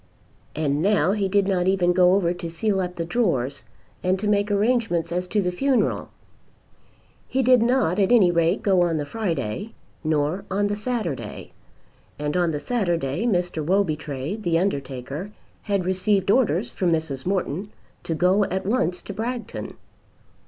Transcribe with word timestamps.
And 0.55 0.81
now 0.81 1.11
he 1.11 1.27
did 1.27 1.47
not 1.47 1.67
even 1.67 1.91
go 1.93 2.13
over 2.15 2.33
to 2.33 2.49
seal 2.49 2.79
up 2.81 2.95
the 2.95 3.05
drawers 3.05 3.65
and 4.03 4.17
to 4.17 4.27
make 4.27 4.49
arrangements 4.49 5.11
as 5.11 5.27
to 5.27 5.43
the 5.43 5.51
funeral. 5.51 6.09
He 7.27 7.43
did 7.43 7.61
not 7.61 7.99
at 7.99 8.11
any 8.11 8.31
rate 8.31 8.63
go 8.63 8.81
on 8.81 8.97
the 8.97 9.05
Friday, 9.05 9.75
nor 10.03 10.43
on 10.49 10.65
the 10.65 10.75
Saturday. 10.75 11.51
And 12.17 12.35
on 12.35 12.49
the 12.49 12.59
Saturday 12.59 13.27
Mr. 13.27 13.63
Wobytrade, 13.63 14.41
the 14.41 14.57
undertaker, 14.57 15.29
had 15.61 15.85
received 15.85 16.31
orders 16.31 16.71
from 16.71 16.91
Mrs. 16.91 17.27
Morton 17.27 17.69
to 18.01 18.15
go 18.15 18.45
at 18.45 18.65
once 18.65 19.03
to 19.03 19.13
Bragton. 19.13 19.75